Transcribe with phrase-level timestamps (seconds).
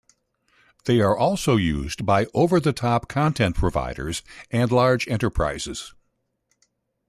[0.85, 5.93] They are also used by Over-the-top content providers and large enterprises.